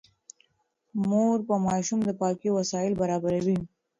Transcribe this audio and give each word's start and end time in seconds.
مور 1.07 1.37
د 1.47 1.49
ماشوم 1.67 1.99
د 2.05 2.09
پاکۍ 2.19 2.49
وسايل 2.53 2.93
برابروي. 3.01 3.57